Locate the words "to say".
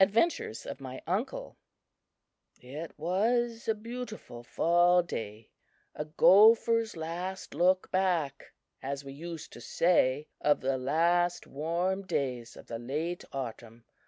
9.52-10.26